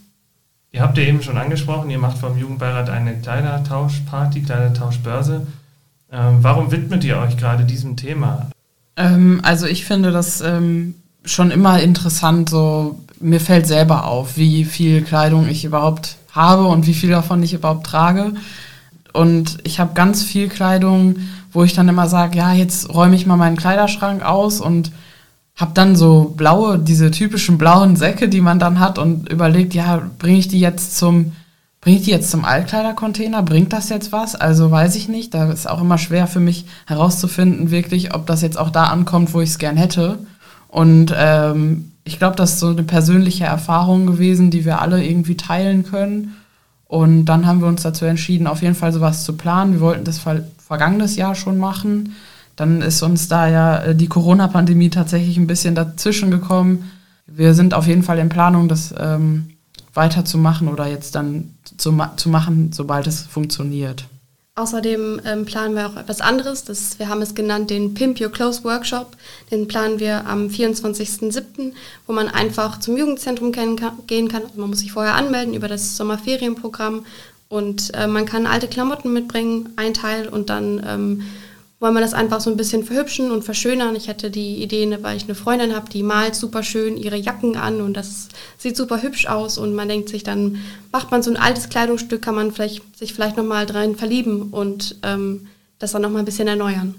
Ihr 0.71 0.81
habt 0.81 0.97
ja 0.97 1.03
eben 1.03 1.21
schon 1.21 1.37
angesprochen, 1.37 1.89
ihr 1.89 1.97
macht 1.97 2.19
vom 2.19 2.37
Jugendbeirat 2.37 2.89
eine 2.89 3.19
Kleidertauschparty, 3.19 4.43
Kleidertauschbörse. 4.43 5.47
Ähm, 6.11 6.37
warum 6.41 6.71
widmet 6.71 7.03
ihr 7.03 7.17
euch 7.17 7.35
gerade 7.37 7.65
diesem 7.65 7.97
Thema? 7.97 8.51
Ähm, 8.95 9.41
also 9.43 9.65
ich 9.65 9.83
finde 9.83 10.11
das 10.11 10.41
ähm, 10.41 10.95
schon 11.25 11.49
immer 11.49 11.81
interessant, 11.81 12.49
so 12.49 12.99
mir 13.19 13.39
fällt 13.39 13.65
selber 13.65 14.05
auf, 14.05 14.37
wie 14.37 14.63
viel 14.63 15.01
Kleidung 15.01 15.49
ich 15.49 15.65
überhaupt 15.65 16.17
habe 16.31 16.67
und 16.67 16.85
wie 16.85 16.93
viel 16.93 17.09
davon 17.09 17.41
ich 17.41 17.53
überhaupt 17.53 17.87
trage. 17.87 18.33
Und 19.13 19.57
ich 19.63 19.79
habe 19.79 19.93
ganz 19.93 20.23
viel 20.23 20.47
Kleidung, 20.47 21.15
wo 21.51 21.63
ich 21.63 21.73
dann 21.73 21.89
immer 21.89 22.07
sage, 22.07 22.37
ja, 22.37 22.53
jetzt 22.53 22.93
räume 22.93 23.15
ich 23.15 23.25
mal 23.25 23.37
meinen 23.37 23.57
Kleiderschrank 23.57 24.23
aus 24.23 24.61
und 24.61 24.91
habe 25.55 25.71
dann 25.73 25.95
so 25.95 26.33
blaue, 26.35 26.79
diese 26.79 27.11
typischen 27.11 27.57
blauen 27.57 27.95
Säcke, 27.95 28.29
die 28.29 28.41
man 28.41 28.59
dann 28.59 28.79
hat 28.79 28.97
und 28.97 29.29
überlegt, 29.29 29.73
ja, 29.73 30.01
bringe 30.17 30.39
ich 30.39 30.47
die 30.47 30.59
jetzt 30.59 30.97
zum, 30.97 31.33
bringe 31.81 31.97
ich 31.97 32.03
die 32.03 32.11
jetzt 32.11 32.31
zum 32.31 32.45
Altkleidercontainer? 32.45 33.43
Bringt 33.43 33.73
das 33.73 33.89
jetzt 33.89 34.11
was? 34.11 34.35
Also 34.35 34.71
weiß 34.71 34.95
ich 34.95 35.07
nicht. 35.07 35.33
Da 35.33 35.51
ist 35.51 35.69
auch 35.69 35.81
immer 35.81 35.97
schwer 35.97 36.27
für 36.27 36.39
mich 36.39 36.65
herauszufinden, 36.87 37.69
wirklich, 37.69 38.15
ob 38.15 38.25
das 38.25 38.41
jetzt 38.41 38.57
auch 38.57 38.69
da 38.69 38.85
ankommt, 38.85 39.33
wo 39.33 39.41
ich 39.41 39.49
es 39.49 39.59
gern 39.59 39.77
hätte. 39.77 40.19
Und 40.67 41.13
ähm, 41.15 41.91
ich 42.03 42.17
glaube, 42.17 42.37
das 42.37 42.53
ist 42.53 42.59
so 42.59 42.69
eine 42.69 42.83
persönliche 42.83 43.43
Erfahrung 43.43 44.07
gewesen, 44.07 44.51
die 44.51 44.65
wir 44.65 44.81
alle 44.81 45.03
irgendwie 45.03 45.37
teilen 45.37 45.83
können. 45.83 46.35
Und 46.91 47.23
dann 47.23 47.45
haben 47.45 47.61
wir 47.61 47.69
uns 47.69 47.83
dazu 47.83 48.03
entschieden, 48.03 48.47
auf 48.47 48.61
jeden 48.61 48.75
Fall 48.75 48.91
sowas 48.91 49.23
zu 49.23 49.37
planen. 49.37 49.75
Wir 49.75 49.79
wollten 49.79 50.03
das 50.03 50.19
ver 50.19 50.43
vergangenes 50.57 51.15
Jahr 51.15 51.35
schon 51.35 51.57
machen. 51.57 52.15
Dann 52.57 52.81
ist 52.81 53.01
uns 53.01 53.29
da 53.29 53.47
ja 53.47 53.77
äh, 53.77 53.95
die 53.95 54.07
Corona-Pandemie 54.07 54.89
tatsächlich 54.89 55.37
ein 55.37 55.47
bisschen 55.47 55.73
dazwischen 55.73 56.31
gekommen. 56.31 56.91
Wir 57.27 57.53
sind 57.53 57.73
auf 57.73 57.87
jeden 57.87 58.03
Fall 58.03 58.19
in 58.19 58.27
Planung, 58.27 58.67
das 58.67 58.93
ähm, 58.99 59.51
weiterzumachen 59.93 60.67
oder 60.67 60.85
jetzt 60.85 61.15
dann 61.15 61.53
zu, 61.77 61.93
ma 61.93 62.17
zu 62.17 62.27
machen, 62.27 62.73
sobald 62.73 63.07
es 63.07 63.21
funktioniert. 63.21 64.03
Außerdem 64.55 65.21
ähm, 65.23 65.45
planen 65.45 65.75
wir 65.75 65.87
auch 65.87 65.95
etwas 65.95 66.19
anderes. 66.19 66.65
Das, 66.65 66.99
wir 66.99 67.07
haben 67.07 67.21
es 67.21 67.35
genannt 67.35 67.69
den 67.69 67.93
Pimp 67.93 68.19
Your 68.19 68.31
Clothes 68.31 68.65
Workshop. 68.65 69.15
Den 69.49 69.67
planen 69.69 70.01
wir 70.01 70.27
am 70.27 70.47
24.07., 70.47 71.71
wo 72.05 72.11
man 72.11 72.27
einfach 72.27 72.79
zum 72.79 72.97
Jugendzentrum 72.97 73.53
kann, 73.53 73.77
gehen 74.07 74.27
kann. 74.27 74.43
Also 74.43 74.59
man 74.59 74.69
muss 74.69 74.79
sich 74.79 74.91
vorher 74.91 75.15
anmelden 75.15 75.53
über 75.53 75.69
das 75.69 75.95
Sommerferienprogramm 75.95 77.05
und 77.47 77.93
äh, 77.93 78.07
man 78.07 78.25
kann 78.25 78.45
alte 78.45 78.67
Klamotten 78.67 79.13
mitbringen, 79.13 79.69
ein 79.77 79.93
Teil 79.93 80.27
und 80.27 80.49
dann 80.49 80.81
ähm, 80.85 81.23
wollen 81.81 81.95
wir 81.95 82.01
das 82.01 82.13
einfach 82.13 82.39
so 82.39 82.51
ein 82.51 82.57
bisschen 82.57 82.83
verhübschen 82.83 83.31
und 83.31 83.43
verschönern. 83.43 83.95
Ich 83.95 84.07
hatte 84.07 84.29
die 84.29 84.61
Idee, 84.61 84.85
ne, 84.85 84.99
weil 85.01 85.17
ich 85.17 85.23
eine 85.23 85.33
Freundin 85.33 85.75
habe, 85.75 85.89
die 85.89 86.03
malt 86.03 86.35
super 86.35 86.61
schön 86.61 86.95
ihre 86.95 87.17
Jacken 87.17 87.57
an 87.57 87.81
und 87.81 87.97
das 87.97 88.29
sieht 88.59 88.77
super 88.77 89.01
hübsch 89.01 89.25
aus 89.25 89.57
und 89.57 89.73
man 89.73 89.89
denkt 89.89 90.07
sich, 90.07 90.23
dann 90.23 90.57
macht 90.91 91.09
man 91.09 91.23
so 91.23 91.31
ein 91.31 91.37
altes 91.37 91.69
Kleidungsstück, 91.69 92.21
kann 92.21 92.35
man 92.35 92.51
vielleicht, 92.51 92.83
sich 92.97 93.15
vielleicht 93.15 93.35
nochmal 93.35 93.65
dran 93.65 93.95
verlieben 93.95 94.43
und 94.51 94.97
ähm, 95.01 95.47
das 95.79 95.91
dann 95.91 96.03
nochmal 96.03 96.21
ein 96.21 96.25
bisschen 96.25 96.47
erneuern. 96.47 96.93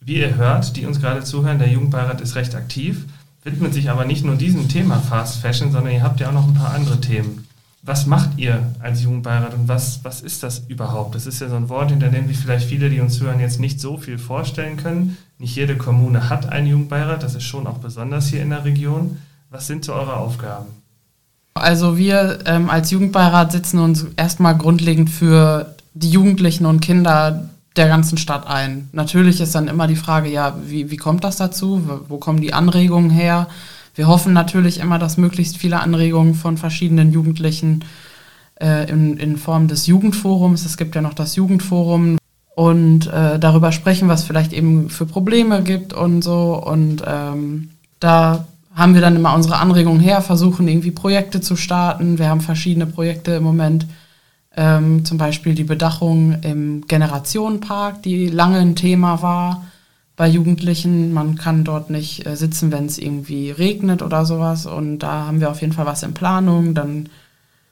Wie 0.00 0.18
ihr 0.18 0.36
hört, 0.36 0.76
die 0.76 0.84
uns 0.84 1.00
gerade 1.00 1.24
zuhören, 1.24 1.58
der 1.58 1.70
Jugendbeirat 1.70 2.20
ist 2.20 2.34
recht 2.34 2.54
aktiv, 2.54 3.06
widmet 3.44 3.72
sich 3.72 3.88
aber 3.88 4.04
nicht 4.04 4.26
nur 4.26 4.36
diesem 4.36 4.68
Thema 4.68 5.00
Fast 5.00 5.40
Fashion, 5.40 5.72
sondern 5.72 5.94
ihr 5.94 6.02
habt 6.02 6.20
ja 6.20 6.28
auch 6.28 6.34
noch 6.34 6.46
ein 6.46 6.54
paar 6.54 6.74
andere 6.74 7.00
Themen 7.00 7.47
was 7.82 8.06
macht 8.06 8.30
ihr 8.36 8.66
als 8.80 9.02
Jugendbeirat 9.02 9.54
und 9.54 9.68
was, 9.68 10.00
was 10.02 10.20
ist 10.20 10.42
das 10.42 10.62
überhaupt? 10.68 11.14
Das 11.14 11.26
ist 11.26 11.40
ja 11.40 11.48
so 11.48 11.56
ein 11.56 11.68
Wort, 11.68 11.90
hinter 11.90 12.08
dem 12.08 12.26
sich 12.26 12.38
vielleicht 12.38 12.68
viele, 12.68 12.90
die 12.90 13.00
uns 13.00 13.20
hören, 13.20 13.40
jetzt 13.40 13.60
nicht 13.60 13.80
so 13.80 13.96
viel 13.96 14.18
vorstellen 14.18 14.76
können. 14.76 15.16
Nicht 15.38 15.54
jede 15.56 15.76
Kommune 15.76 16.28
hat 16.28 16.48
einen 16.48 16.66
Jugendbeirat, 16.66 17.22
das 17.22 17.34
ist 17.34 17.44
schon 17.44 17.66
auch 17.66 17.78
besonders 17.78 18.28
hier 18.28 18.42
in 18.42 18.50
der 18.50 18.64
Region. 18.64 19.18
Was 19.50 19.66
sind 19.66 19.84
so 19.84 19.94
eure 19.94 20.16
Aufgaben? 20.16 20.66
Also 21.54 21.96
wir 21.96 22.40
ähm, 22.46 22.68
als 22.70 22.90
Jugendbeirat 22.90 23.52
setzen 23.52 23.78
uns 23.78 24.06
erstmal 24.16 24.56
grundlegend 24.56 25.10
für 25.10 25.74
die 25.94 26.10
Jugendlichen 26.10 26.66
und 26.66 26.80
Kinder 26.80 27.48
der 27.76 27.88
ganzen 27.88 28.18
Stadt 28.18 28.46
ein. 28.46 28.88
Natürlich 28.92 29.40
ist 29.40 29.54
dann 29.54 29.68
immer 29.68 29.86
die 29.86 29.96
Frage, 29.96 30.28
ja, 30.28 30.56
wie, 30.66 30.90
wie 30.90 30.96
kommt 30.96 31.24
das 31.24 31.36
dazu? 31.36 31.82
Wo 32.08 32.18
kommen 32.18 32.40
die 32.40 32.52
Anregungen 32.52 33.10
her? 33.10 33.48
Wir 33.98 34.06
hoffen 34.06 34.32
natürlich 34.32 34.78
immer, 34.78 35.00
dass 35.00 35.16
möglichst 35.16 35.56
viele 35.56 35.80
Anregungen 35.80 36.34
von 36.34 36.56
verschiedenen 36.56 37.10
Jugendlichen 37.10 37.84
äh, 38.60 38.88
in, 38.88 39.16
in 39.16 39.36
Form 39.36 39.66
des 39.66 39.88
Jugendforums, 39.88 40.64
es 40.64 40.76
gibt 40.76 40.94
ja 40.94 41.02
noch 41.02 41.14
das 41.14 41.34
Jugendforum, 41.34 42.16
und 42.54 43.08
äh, 43.08 43.40
darüber 43.40 43.72
sprechen, 43.72 44.06
was 44.06 44.22
vielleicht 44.22 44.52
eben 44.52 44.88
für 44.88 45.04
Probleme 45.04 45.64
gibt 45.64 45.94
und 45.94 46.22
so. 46.22 46.62
Und 46.64 47.02
ähm, 47.04 47.70
da 47.98 48.46
haben 48.72 48.94
wir 48.94 49.00
dann 49.00 49.16
immer 49.16 49.34
unsere 49.34 49.56
Anregungen 49.56 50.00
her, 50.00 50.22
versuchen 50.22 50.68
irgendwie 50.68 50.92
Projekte 50.92 51.40
zu 51.40 51.56
starten. 51.56 52.20
Wir 52.20 52.28
haben 52.28 52.40
verschiedene 52.40 52.86
Projekte 52.86 53.32
im 53.32 53.42
Moment, 53.42 53.88
ähm, 54.56 55.04
zum 55.04 55.18
Beispiel 55.18 55.56
die 55.56 55.64
Bedachung 55.64 56.40
im 56.42 56.86
Generationenpark, 56.86 58.04
die 58.04 58.28
lange 58.28 58.58
ein 58.58 58.76
Thema 58.76 59.22
war 59.22 59.64
bei 60.18 60.28
Jugendlichen. 60.28 61.14
Man 61.14 61.36
kann 61.36 61.64
dort 61.64 61.88
nicht 61.88 62.26
äh, 62.26 62.36
sitzen, 62.36 62.70
wenn 62.72 62.84
es 62.84 62.98
irgendwie 62.98 63.52
regnet 63.52 64.02
oder 64.02 64.26
sowas. 64.26 64.66
Und 64.66 64.98
da 64.98 65.26
haben 65.26 65.40
wir 65.40 65.48
auf 65.48 65.62
jeden 65.62 65.72
Fall 65.72 65.86
was 65.86 66.02
in 66.02 66.12
Planung. 66.12 66.74
Dann 66.74 67.08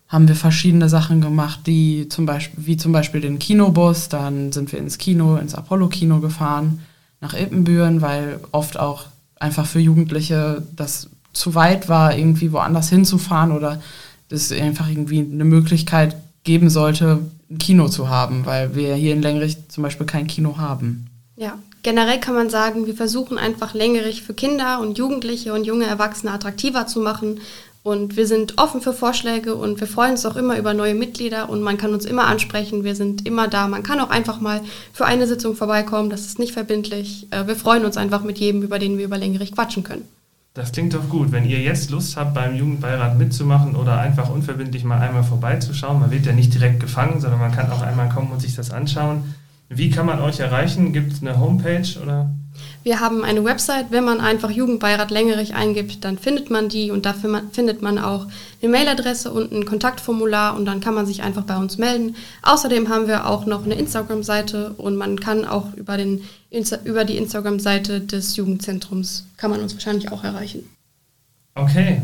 haben 0.08 0.28
wir 0.28 0.36
verschiedene 0.36 0.88
Sachen 0.88 1.20
gemacht, 1.20 1.66
die 1.66 2.08
zum 2.08 2.24
Beispiel, 2.24 2.66
wie 2.66 2.76
zum 2.76 2.92
Beispiel 2.92 3.20
den 3.20 3.40
Kinobus. 3.40 4.08
Dann 4.08 4.52
sind 4.52 4.72
wir 4.72 4.78
ins 4.78 4.96
Kino, 4.96 5.36
ins 5.36 5.56
Apollo-Kino 5.56 6.20
gefahren, 6.20 6.80
nach 7.20 7.34
Ippenbüren, 7.34 8.00
weil 8.00 8.38
oft 8.52 8.78
auch 8.78 9.06
einfach 9.40 9.66
für 9.66 9.80
Jugendliche 9.80 10.62
das 10.74 11.10
zu 11.32 11.56
weit 11.56 11.88
war, 11.88 12.16
irgendwie 12.16 12.52
woanders 12.52 12.88
hinzufahren 12.88 13.50
oder 13.50 13.82
es 14.30 14.52
einfach 14.52 14.88
irgendwie 14.88 15.18
eine 15.18 15.44
Möglichkeit 15.44 16.16
geben 16.44 16.70
sollte, 16.70 17.18
ein 17.50 17.58
Kino 17.58 17.88
zu 17.88 18.08
haben, 18.08 18.46
weil 18.46 18.76
wir 18.76 18.94
hier 18.94 19.12
in 19.12 19.22
Lengrich 19.22 19.68
zum 19.68 19.82
Beispiel 19.82 20.06
kein 20.06 20.28
Kino 20.28 20.58
haben. 20.58 21.06
Ja, 21.36 21.58
generell 21.86 22.18
kann 22.18 22.34
man 22.34 22.50
sagen, 22.50 22.86
wir 22.86 22.96
versuchen 22.96 23.38
einfach 23.38 23.72
Längerich 23.72 24.24
für 24.24 24.34
Kinder 24.34 24.80
und 24.80 24.98
Jugendliche 24.98 25.54
und 25.54 25.62
junge 25.62 25.86
Erwachsene 25.86 26.32
attraktiver 26.32 26.88
zu 26.88 26.98
machen. 26.98 27.38
Und 27.84 28.16
wir 28.16 28.26
sind 28.26 28.58
offen 28.58 28.80
für 28.80 28.92
Vorschläge 28.92 29.54
und 29.54 29.78
wir 29.78 29.86
freuen 29.86 30.10
uns 30.10 30.26
auch 30.26 30.34
immer 30.34 30.58
über 30.58 30.74
neue 30.74 30.96
Mitglieder 30.96 31.48
und 31.48 31.62
man 31.62 31.78
kann 31.78 31.94
uns 31.94 32.04
immer 32.04 32.26
ansprechen. 32.26 32.82
Wir 32.82 32.96
sind 32.96 33.24
immer 33.24 33.46
da. 33.46 33.68
Man 33.68 33.84
kann 33.84 34.00
auch 34.00 34.10
einfach 34.10 34.40
mal 34.40 34.62
für 34.92 35.04
eine 35.04 35.28
Sitzung 35.28 35.54
vorbeikommen. 35.54 36.10
Das 36.10 36.22
ist 36.22 36.40
nicht 36.40 36.52
verbindlich. 36.52 37.28
Äh, 37.30 37.46
wir 37.46 37.54
freuen 37.54 37.84
uns 37.84 37.96
einfach 37.96 38.24
mit 38.24 38.38
jedem, 38.38 38.62
über 38.62 38.80
den 38.80 38.98
wir 38.98 39.04
über 39.04 39.16
Längerich 39.16 39.52
quatschen 39.52 39.84
können. 39.84 40.08
Das 40.54 40.72
klingt 40.72 40.92
doch 40.92 41.08
gut. 41.08 41.30
Wenn 41.30 41.48
ihr 41.48 41.60
jetzt 41.60 41.92
Lust 41.92 42.16
habt, 42.16 42.34
beim 42.34 42.56
Jugendbeirat 42.56 43.16
mitzumachen 43.16 43.76
oder 43.76 44.00
einfach 44.00 44.28
unverbindlich 44.28 44.82
mal 44.82 44.98
einmal 44.98 45.22
vorbeizuschauen, 45.22 46.00
man 46.00 46.10
wird 46.10 46.26
ja 46.26 46.32
nicht 46.32 46.52
direkt 46.52 46.80
gefangen, 46.80 47.20
sondern 47.20 47.38
man 47.38 47.52
kann 47.52 47.70
auch 47.70 47.82
einmal 47.82 48.08
kommen 48.08 48.32
und 48.32 48.42
sich 48.42 48.56
das 48.56 48.72
anschauen 48.72 49.22
wie 49.68 49.90
kann 49.90 50.06
man 50.06 50.20
euch 50.20 50.40
erreichen? 50.40 50.92
Gibt 50.92 51.12
es 51.12 51.22
eine 51.22 51.38
Homepage 51.38 52.00
oder? 52.02 52.30
Wir 52.82 53.00
haben 53.00 53.24
eine 53.24 53.44
Website. 53.44 53.86
Wenn 53.90 54.04
man 54.04 54.20
einfach 54.20 54.50
Jugendbeirat 54.50 55.10
Längerich 55.10 55.54
eingibt, 55.54 56.04
dann 56.04 56.18
findet 56.18 56.50
man 56.50 56.68
die 56.68 56.90
und 56.90 57.04
dafür 57.04 57.42
findet 57.52 57.82
man 57.82 57.98
auch 57.98 58.26
eine 58.62 58.70
Mailadresse 58.70 59.32
und 59.32 59.52
ein 59.52 59.66
Kontaktformular 59.66 60.56
und 60.56 60.66
dann 60.66 60.80
kann 60.80 60.94
man 60.94 61.04
sich 61.04 61.22
einfach 61.22 61.42
bei 61.42 61.56
uns 61.56 61.78
melden. 61.78 62.14
Außerdem 62.42 62.88
haben 62.88 63.08
wir 63.08 63.26
auch 63.26 63.44
noch 63.44 63.64
eine 63.64 63.74
Instagram-Seite 63.74 64.70
und 64.76 64.96
man 64.96 65.18
kann 65.18 65.44
auch 65.44 65.74
über, 65.74 65.96
den, 65.96 66.22
über 66.84 67.04
die 67.04 67.16
Instagram-Seite 67.16 68.00
des 68.00 68.36
Jugendzentrums, 68.36 69.26
kann 69.36 69.50
man 69.50 69.60
uns 69.60 69.74
wahrscheinlich 69.74 70.12
auch 70.12 70.22
erreichen. 70.22 70.64
Okay, 71.54 72.02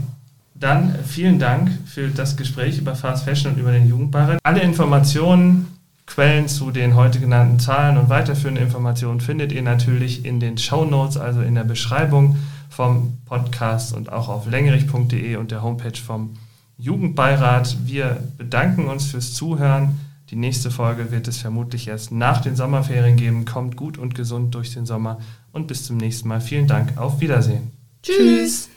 dann 0.55 0.99
vielen 1.07 1.39
Dank 1.39 1.71
für 1.87 2.09
das 2.09 2.37
Gespräch 2.37 2.79
über 2.79 2.95
Fast 2.95 3.25
Fashion 3.25 3.53
und 3.53 3.59
über 3.59 3.73
den 3.73 3.87
Jugendbeirat. 3.87 4.39
Alle 4.43 4.63
Informationen 4.63 5.67
Quellen 6.15 6.47
zu 6.47 6.71
den 6.71 6.95
heute 6.95 7.21
genannten 7.21 7.59
Zahlen 7.59 7.97
und 7.97 8.11
weiterführende 8.11 8.61
Informationen 8.61 9.21
findet 9.21 9.51
ihr 9.51 9.63
natürlich 9.63 10.27
in 10.27 10.41
den 10.41 10.59
Show 10.59 10.85
Notes, 10.85 11.17
also 11.17 11.41
in 11.41 11.55
der 11.55 11.65
Beschreibung 11.65 12.37
vom 12.69 13.17
Podcast 13.25 13.95
und 13.95 14.13
auch 14.13 14.29
auf 14.29 14.47
längerich.de 14.47 15.37
und 15.37 15.51
der 15.51 15.63
Homepage 15.63 15.97
vom 15.97 16.35
Jugendbeirat. 16.77 17.79
Wir 17.87 18.23
bedanken 18.37 18.89
uns 18.89 19.07
fürs 19.07 19.33
Zuhören. 19.33 20.01
Die 20.29 20.37
nächste 20.37 20.71
Folge 20.71 21.11
wird 21.11 21.29
es 21.29 21.39
vermutlich 21.39 21.89
erst 21.89 22.13
nach 22.13 22.43
den 22.43 22.57
Sommerferien 22.57 23.17
geben. 23.17 23.47
Kommt 23.47 23.79
gut 23.79 23.97
und 23.97 24.15
gesund 24.15 24.55
durch 24.55 24.75
den 24.75 24.85
Sommer 24.85 25.19
und 25.51 25.67
bis 25.67 25.85
zum 25.85 25.97
nächsten 25.97 26.29
Mal. 26.29 26.43
Vielen 26.43 26.67
Dank. 26.67 26.99
Auf 26.99 27.23
Wiedersehen. 27.23 27.71
Tschüss. 28.03 28.69